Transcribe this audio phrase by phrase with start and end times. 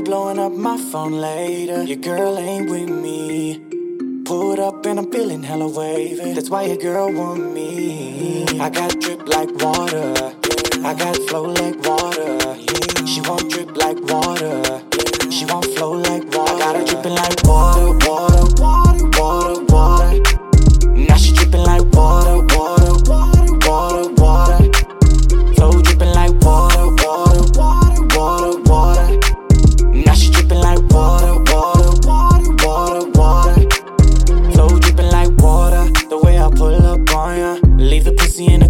[0.00, 1.82] blowing up my phone later.
[1.82, 3.60] Your girl ain't with me.
[4.24, 6.32] Pulled up and I'm feeling hella wavy.
[6.32, 8.46] That's why your girl want me.
[8.58, 10.34] I got drip like water.
[10.84, 12.56] I got flow like water.
[13.06, 14.82] She want drip like water.
[15.30, 16.52] She want flow like water.
[16.52, 17.71] I got her dripping like water,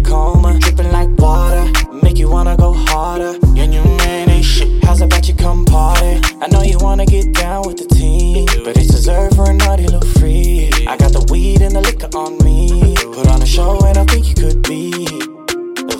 [0.03, 0.59] coma.
[0.59, 1.65] Dripping like water,
[2.03, 3.33] make you wanna go harder.
[3.55, 4.83] Your new man ain't shit.
[4.83, 6.19] How's about you come party?
[6.41, 9.83] I know you wanna get down with the team, but it's reserved for a naughty
[9.87, 10.69] little free.
[10.87, 12.95] I got the weed and the liquor on me.
[13.15, 14.91] Put on a show and I think you could be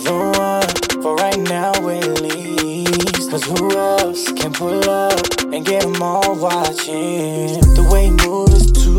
[0.04, 3.30] the one for right now at least.
[3.30, 5.20] Cause who else can pull up
[5.52, 7.60] and get them all watching?
[7.78, 8.93] The way you move is too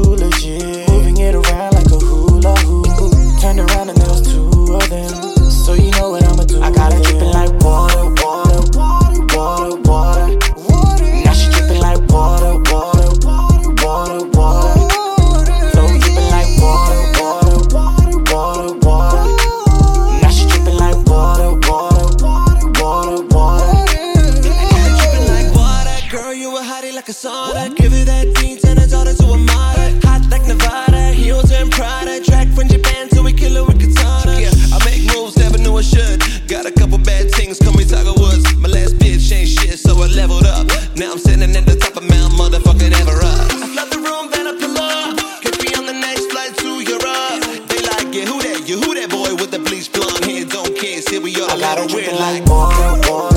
[27.06, 27.76] like a sauna.
[27.76, 30.10] Give it that thing, turn us all a model.
[30.10, 32.20] Hot like Nevada, heels and Prada.
[32.24, 34.40] Track from Japan, so we kill it with katana.
[34.40, 36.24] Yeah, I make moves, never knew I should.
[36.48, 38.46] Got a couple bad things, call me Tiger Woods.
[38.58, 40.66] My last bitch ain't shit, so I leveled up.
[40.96, 43.54] Now I'm sitting at the top of Mount Motherfucking Everest.
[43.54, 45.18] I flood the room, then I pull up.
[45.46, 47.70] Catch me on the next flight to Europe.
[47.70, 48.66] They like, yeah, who that?
[48.66, 50.46] You who that boy with the bleach blonde hair?
[50.46, 52.46] Don't care, see we all I got her weird like.
[52.50, 53.35] water,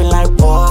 [0.00, 0.69] dripping like what?